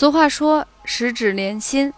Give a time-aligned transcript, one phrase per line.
[0.00, 1.92] 俗话说十指连心，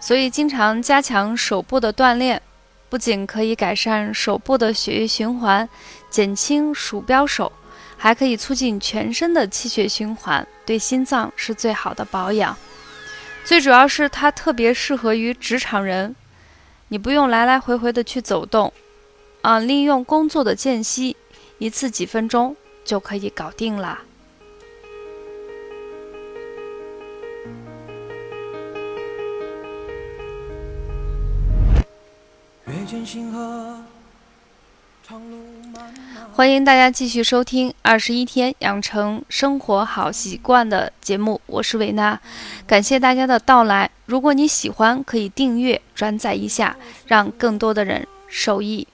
[0.00, 2.40] 所以经常加强手部的锻炼，
[2.88, 5.68] 不仅可以改善手部的血液循环，
[6.08, 7.52] 减轻鼠标手，
[7.98, 12.56] 还可以促进全身的气血循环，对心脏是最好的保养。
[13.44, 16.16] 最主要是它特别适合于职场人，
[16.88, 18.72] 你不用来来回回的去走动，
[19.42, 21.14] 啊，利用工作的间隙，
[21.58, 24.04] 一次几分钟就可以搞定了。
[36.32, 42.20] 欢迎大家继续收听《二十一天养成生活好习惯》的节目，我是维娜，
[42.64, 43.90] 感谢大家的到来。
[44.04, 48.86] 如果你喜欢，可以订阅、转载一下，让更多的人受益。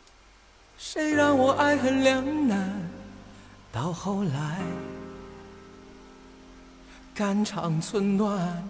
[0.78, 2.88] 谁让我爱恨两难，
[3.70, 4.58] 到后来
[7.14, 8.68] 肝肠寸断。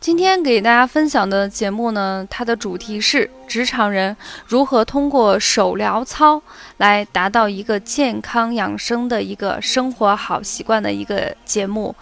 [0.00, 6.40] 今天给大家分享的节目呢，它的主题是职场人如何通过手疗操
[6.76, 11.94] 来达到一个健康养生的一个生活好习惯的一个节目。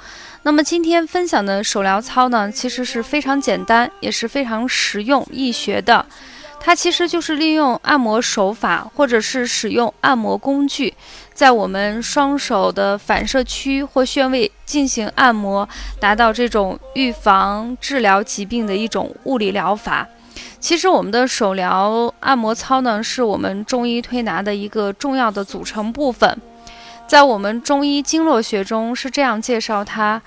[0.42, 6.04] 那么今天分享的手疗操呢，其实是非常简单，也是非常实用易学的。
[6.60, 10.92] 它其实就是利用按摩手法，或者是使用按摩工具，
[11.36, 15.68] 在我们双手的反射区或穴位进行按摩，
[16.00, 20.08] 达到这种预防治疗疾病的一种物理疗法。
[20.58, 26.40] 其实我们的手疗按摩操呢，是我们中医推拿的一个重要的组成部分。
[27.06, 30.22] 在我们中医经络学中是这样介绍它：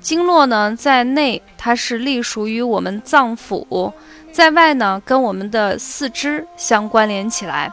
[0.00, 3.92] 经络呢，在内它是隶属于我们脏腑。
[4.30, 7.72] 在外呢，跟我们的四肢相关联起来。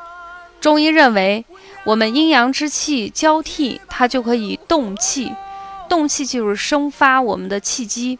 [0.61, 1.43] 中医认为，
[1.83, 5.33] 我们阴阳之气交替，它就可以动气。
[5.89, 8.19] 动气就是生发我们的气机。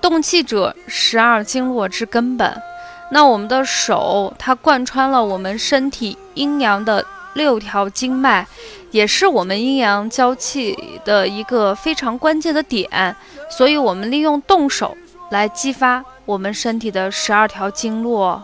[0.00, 2.62] 动气者，十二经络之根本。
[3.10, 7.04] 那我们的手，它贯穿了我们身体阴阳的
[7.34, 8.46] 六条经脉，
[8.92, 13.16] 也是我们阴阳交气的一个非常关键的点。
[13.50, 14.96] 所以，我们利用动手
[15.30, 16.04] 来激发。
[16.24, 18.42] 我们身体的十二条经络，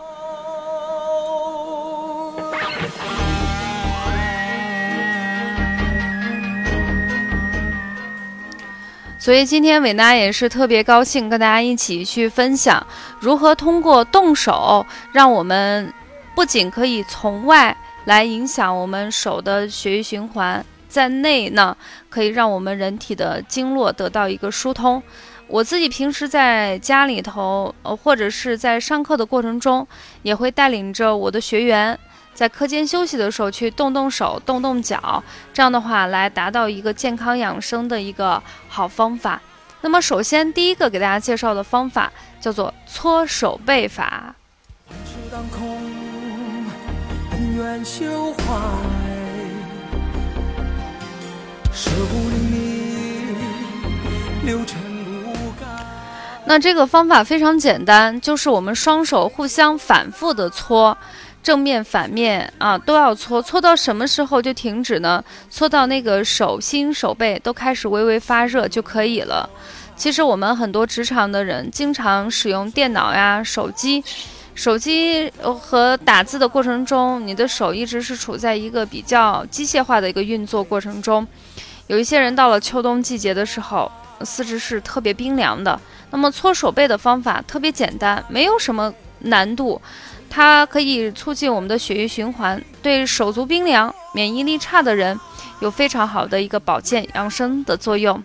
[9.20, 12.84] 所以今天伟娜也是特别高兴，跟大家一起去分享
[13.20, 15.92] 如何通过动手，让我们
[16.34, 17.76] 不仅可以从外
[18.06, 21.76] 来影响我们手的血液循环，在内呢，
[22.08, 25.02] 可以让我们人体的经络得到一个疏通。
[25.48, 29.86] 我自己平时在家里头，呃，或者是在上课的过程中，
[30.22, 31.98] 也会带领着我的学员，
[32.40, 39.38] 在课间休息的时候去动动手、动动脚，这样的话来达到一个健康养生的一个好方法。
[39.82, 44.34] 那么，首先第一个给大家介绍的方法叫做搓手背法。
[56.46, 60.96] 那这个方法非常简单，就是我们双手互相反复的搓，
[61.42, 65.24] 正面、反面啊都要搓，搓到什么时候就停止呢？
[65.50, 69.48] 搓到那个手心、手背都开始微微发热就可以了。
[69.96, 74.02] 其实我们很多职场的人经常使用电脑呀、手机，
[74.54, 81.26] 手机和打字的过程中，你的手一直是处在一个比较机械化的一个运作过程中。
[81.86, 83.90] 有一些人到了秋冬季节的时候，
[84.22, 85.78] 四肢是特别冰凉的。
[86.10, 89.80] 那么搓手背的方法特别简单，没有什么难度，
[90.30, 95.18] 它可以促进我们的血液循环，对手足冰凉、免疫力差的人
[95.58, 98.22] 有非常好的一个保健养生的作用。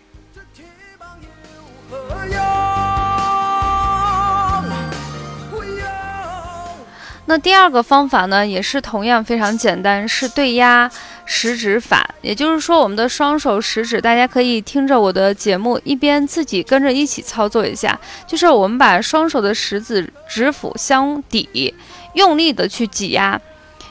[7.28, 10.90] 那第二个方法呢，也是同样非常简单，是对压
[11.25, 12.07] 食指法。
[12.22, 18.00] 也就是说，我们的双手食指，大家可以听着我的节目，一边自己跟着一起操作一下。
[18.25, 21.74] 就是我们把双手的食指指腹相抵，
[22.13, 23.39] 用力的去挤压，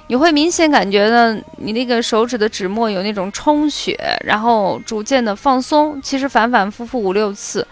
[0.08, 6.00] 你会明显感觉呢，你那个手指的指末有那种充血，然后逐渐的放松。
[6.02, 7.66] 其实反反复复五六次。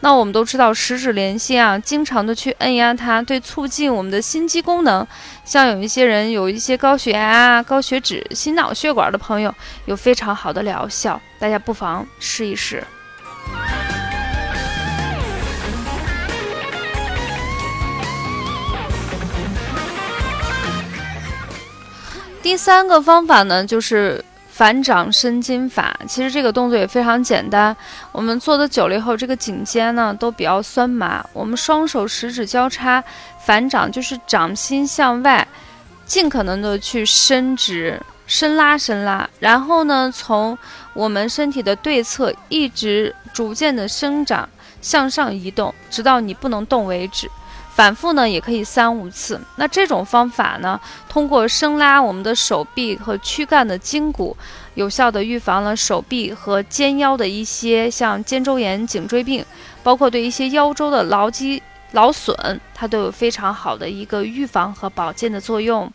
[0.00, 5.06] 那我们都知道十指连心啊，经常的去按压它，对促进我们的心肌功能，
[5.44, 9.54] 像有一些人有一些高血压啊、高血脂、心脑血管的朋友，
[9.86, 12.84] 有非常好的疗效，大家不妨试一试。
[22.42, 24.22] 第三个方法呢，就是
[24.56, 25.98] 反掌伸筋法。
[26.06, 27.76] 其实这个动作也非常简单，
[28.12, 31.26] 我们做的久了以后，这个颈肩呢都比较酸麻。
[31.32, 33.02] 我们双手食指交叉，
[33.44, 35.44] 反掌就是掌心向外，
[36.06, 40.56] 尽可能的去伸直、伸拉、伸拉，然后呢从
[40.92, 44.48] 我们身体的对侧一直逐渐的生长。
[44.80, 47.26] 向上移动，直到你不能动为止。
[47.74, 49.40] 反复呢，也可以三五次。
[49.56, 54.36] 那这种方法呢，通过伸拉我们的手臂和躯干的筋骨，
[54.74, 59.44] 有效的预防了手臂和肩腰的一些像肩周炎、颈椎病，
[59.82, 61.60] 包括对一些腰周的劳肌
[61.90, 65.92] 劳损，它都有非常好的一个预防和保健的作用。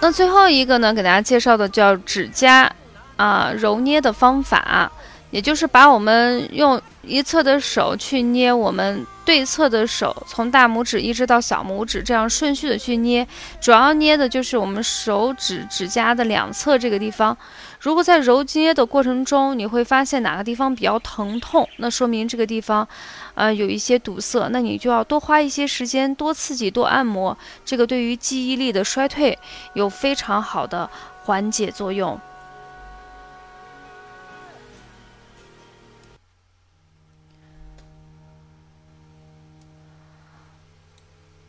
[0.00, 2.72] 那最后一个呢，给大家介绍的叫指甲
[3.16, 4.90] 啊揉捏的方法，
[5.30, 13.26] 也就是把我们用一侧的手去捏我们对侧的手，从大拇指一直到小拇指，这样顺序的去捏，
[13.60, 17.36] 主要捏的就是我们手指指甲的两侧这个地方。
[17.80, 22.86] 如果在揉捏的过程中，你会发现哪个地方比较疼痛，那说明这个地方，
[23.34, 29.36] 呃，有一些堵塞，那你就要多花一些时间，多刺激，多按摩，这个对于记忆力的衰退
[29.74, 30.88] 有非常好的
[31.24, 32.20] 缓解作用。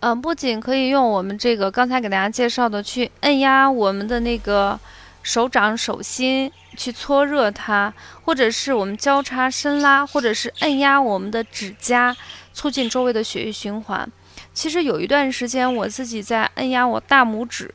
[0.05, 4.77] 嗯，不仅可以用我们这个刚才给大家介绍的去按压我们的那个。
[5.23, 7.93] 手掌、手心去搓热它，
[8.25, 12.13] 或者是我们交叉伸拉，或者是按压我们的指甲，
[12.53, 14.11] 促进周围的血液循环。
[14.53, 17.73] 其实有一段时间，我自己在按压我大拇指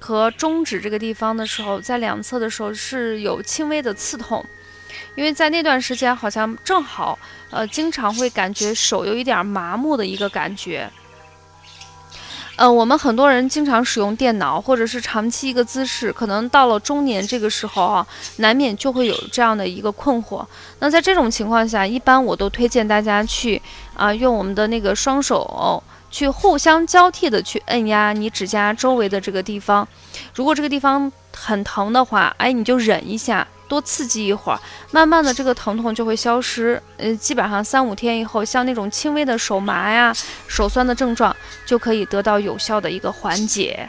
[0.00, 4.44] 和中指这个地方的时候，在两侧的时候是有轻微的刺痛，
[5.14, 7.16] 因为在那段时间好像正好，
[7.52, 10.90] 呃，经常会感觉手有一点麻木的一个感觉。
[12.56, 18.06] 呃，我们很多人经常使用电脑，或者是长期一个姿势，可能到了中年这个时候啊，
[18.36, 20.44] 难免就会有这样的一个困惑。
[20.78, 23.60] 那在这种情况下，一般我都推荐大家去
[23.94, 29.86] 啊，用我们的那个双手去互相交替的去按压你指甲周围的这个地方。
[30.32, 33.44] 如果这个地方很疼的话，哎，你就忍一下。
[33.68, 36.80] 多刺激一会儿，慢慢的这个疼痛就会消失。
[36.96, 40.14] 呃，基本上三五天以后，像那种轻微的手麻呀、
[40.46, 41.34] 手酸的症状，
[41.66, 43.88] 就可以得到有效的一个缓解。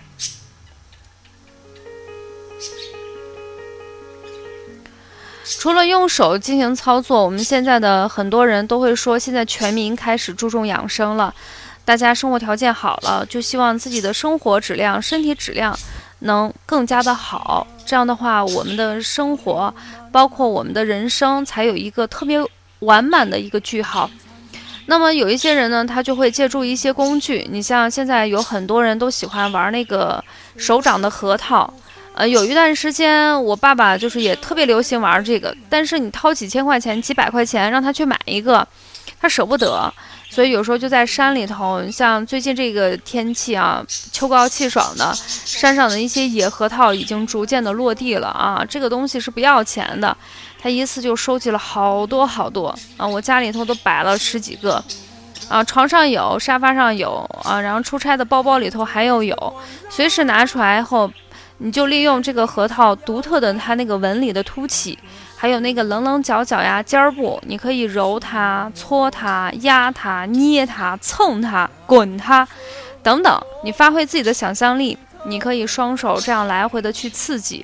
[5.59, 11.33] 除了用手进行操作，我们现在的很多人都会说，现在全民开始注重养生了，
[11.83, 15.77] 大家生活条件好了，就希望自己的生活质量、身体质量。
[16.19, 19.73] 能更加的好，这样的话，我们的生活，
[20.11, 22.39] 包括我们的人生，才有一个特别
[22.79, 24.09] 完满的一个句号。
[24.87, 30.23] 那么有一些人呢，他就会借助一些工具，你像现在有很多人都喜欢玩那个
[30.57, 31.73] 手掌的核桃，
[32.13, 38.67] 呃，有一段时间我爸爸就是也特别流行玩这个，但是你掏几千块钱、几百块钱让他去买一个，
[39.19, 39.93] 他舍不得。
[40.27, 43.81] 所以有时候就在山里头，像最近这个天气啊，
[44.11, 48.65] 秋高气爽的，山上的一些野核桃已经逐渐的落地了啊。
[48.67, 50.17] 这个东西是不要钱的，
[50.61, 53.07] 他一次就收集了好多好多啊。
[53.07, 54.83] 我家里头都摆了十几个，
[55.47, 59.55] 啊，床上有，沙发上有啊，然后出差的包包里头还有有，
[59.89, 61.09] 随时拿出来后，
[61.59, 64.99] 你就利用这个核桃独特的它那个纹理的凸起。
[65.45, 72.47] 还有那个棱棱角角呀，尖儿部，你可以揉它、搓它、压它、捏它、蹭它、滚它，
[73.03, 73.39] 等等。
[73.63, 74.97] 你发挥自己的想象力，
[75.27, 77.63] 你可以双手这样来回的去刺激，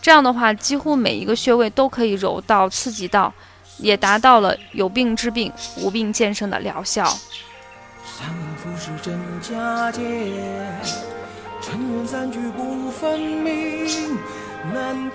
[0.00, 3.32] 这样的话，几乎每一个穴位都可以揉到、刺激到，
[3.78, 7.06] 也达到了有病治病、无病健身的疗效。
[12.04, 14.18] 三句不分明，
[14.74, 15.08] 难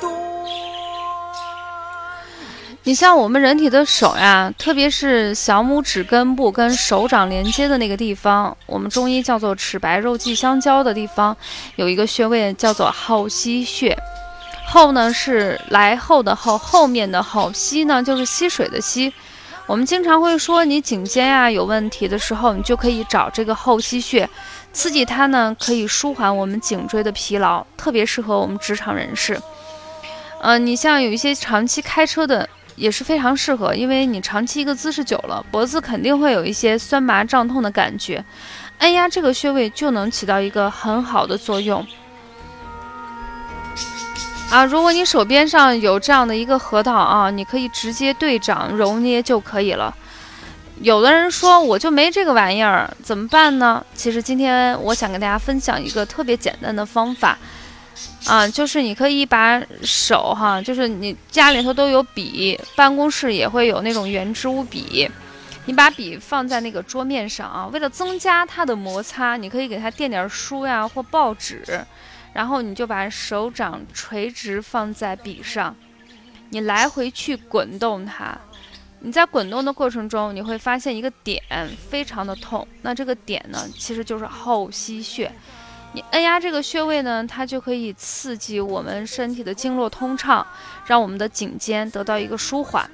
[2.87, 11.35] 你像我们人体的手呀，特别是小拇指根部跟手掌连接的那个地方，我们中医叫做齿白肉际相交的地方，
[11.75, 13.93] 有一个穴位叫做后溪穴。
[14.69, 19.11] 后呢是来后的后，后面的后；溪呢就是溪水的溪。
[19.65, 24.29] 我们经常会说，你颈肩呀有问题的时候，你就可以找这个后溪穴，
[24.71, 29.37] 刺激它呢，可以舒缓我们颈椎的疲劳，特别适合我们职场人士。
[30.39, 32.47] 呃，你像有一些长期开车的。
[32.77, 38.23] 也是非常适合，因为你长期一个姿势久了，脖子肯定会有一些酸麻胀痛的感觉，
[38.77, 41.85] 按压这个穴位就能起到一个很好的作用。
[44.49, 49.93] 啊，如果你手边上有这样的一个核桃啊，你可以直接对掌揉捏就可以了。
[50.79, 53.83] 有的人说我就没这个玩意儿，怎么办呢？
[53.95, 57.37] 其实今天我想跟大家分享一个特别简单的方法，
[58.27, 65.09] 啊，就是你可以把手哈，就是你家里头都有笔，办公室也会有那种圆珠笔，
[65.65, 71.63] 你把笔放在那个桌面上啊，为了增加它的摩擦，你可以给它垫点书呀或报纸，
[72.33, 75.73] 然后你就把手掌垂直放在笔上，
[76.49, 78.37] 你来回去滚动它。
[78.99, 81.41] 你在滚动的过程中，你会发现一个点
[81.89, 85.31] 非常的痛，那这个点呢，其实就是后溪穴。
[85.93, 90.45] 你按压这个穴位呢，它就可以刺激我们身体的经络通畅，
[90.85, 92.89] 让我们的颈肩得到一个舒缓。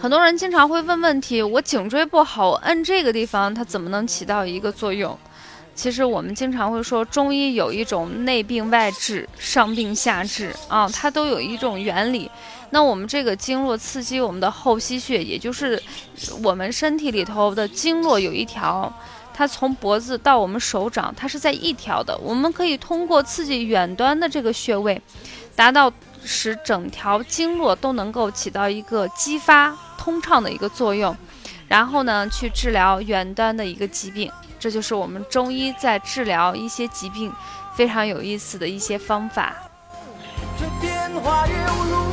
[0.00, 5.16] 很多人经常会问问题：我颈椎不好，我按这个地方它怎么能起到一个作用？
[5.74, 12.30] 其实我们经常会说，中医有一种内病外治、上病下治啊，它都有一种原理。
[12.70, 15.82] 那我们这个经络刺激我们的后溪穴，也就是
[16.42, 18.92] 我们身体里头的经络有一条，
[19.34, 22.16] 它从脖子到我们手掌，它是在一条的。
[22.18, 25.00] 我们可以通过刺激远端的这个穴位，
[25.56, 25.92] 达到
[26.24, 31.16] 使整条经络都能够起到一个激发通畅的一个作用，
[31.68, 34.30] 然后呢，去治疗远端的一个疾病。
[34.60, 37.32] 这就是我们中医在治疗一些疾病
[37.74, 39.54] 非常有意思的一些方法。
[40.56, 41.54] 这变化犹
[41.90, 42.11] 如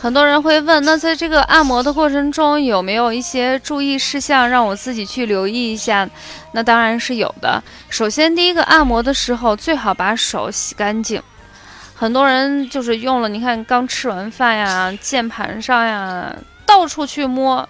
[0.00, 6.08] 很多人会问，那在这个按摩的过程中有没有一些注意事项让我自己去留意一下？
[6.52, 7.60] 那当然是有的。
[7.88, 11.20] 首先，第一个按摩的时候最好把手洗干净。
[11.96, 16.32] 很多人就是用了，你看刚吃完饭呀，键盘上呀，
[16.64, 17.68] 到处去摸，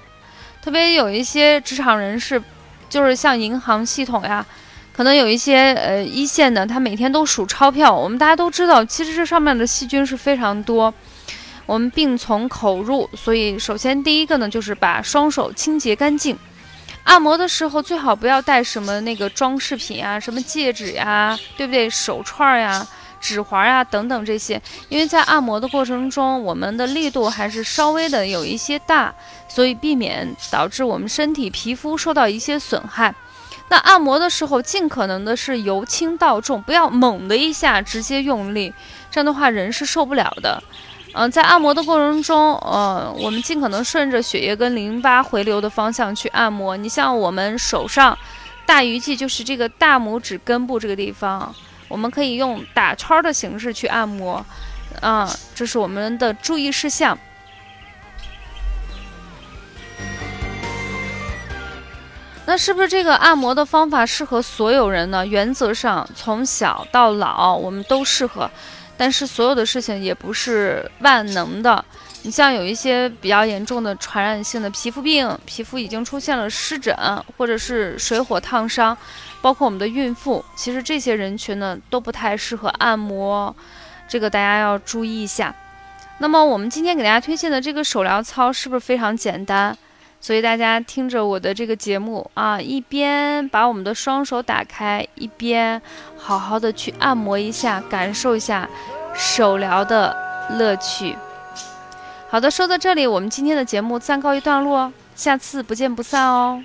[0.62, 2.42] 特别有一些职场人士，
[2.90, 4.44] 就是像银行系统呀，
[4.94, 7.90] 可能有一些呃一线的，他每天都数钞票。
[7.90, 10.92] 我们大家都知道，其实这上面的细菌是非常多。
[11.68, 16.34] 我们病从口入，所以首先第一个呢，就是把双手清洁干净。
[17.04, 21.90] 按摩的时候最好不要带什么那个装饰品啊，什么戒指呀，对不对？
[21.90, 22.86] 手串呀。
[23.20, 29.12] 指环啊，等等这些，因为在按摩的过程中，我们的力度还是稍微的有一些大，
[29.48, 33.12] 所以避免导致我们身体皮肤受到一些损害。
[33.70, 38.72] 那按摩的时候，尽可能的是由轻到重，不要猛的一下直接用力，
[39.10, 40.62] 这样的话人是受不了的。
[41.20, 46.76] 嗯，在按摩的过程中，呃，我们尽可能顺着血液跟淋巴回流的方向去按摩。
[46.76, 48.16] 你像我们手上
[48.64, 51.52] 大鱼际，就是这个大拇指根部这个地方。
[51.88, 54.46] 我们可以用打圈的形式去按摩，
[55.00, 57.18] 啊，这是我们的注意事项。
[62.46, 65.26] 那是不是这个按摩的方法适合所有人呢？
[65.26, 68.48] 原则上，从小到老我们都适合，
[68.98, 71.82] 但是所有的事情也不是万能的。
[72.22, 76.94] 你像有一些比较严重的传染性的皮肤病，皮肤已经出现了湿疹，
[77.36, 78.94] 或者是水火烫伤，
[79.40, 83.54] 包括我们的孕妇，其实这些人群呢都不太适合按摩，
[84.08, 85.54] 这个大家要注意一下。
[86.18, 89.78] 那么我们今天给大家推荐的这个手疗操是不是非常简单？
[90.20, 95.80] 所以大家听着我的这个节目啊，一边把我们的双手打开，一边
[96.16, 98.68] 好好的去按摩一下，感受一下
[99.14, 100.16] 手疗的
[100.58, 101.16] 乐趣。
[102.28, 106.62] 好的，说到这里，我们今天的节目暂告一段落，下次不见不散哦。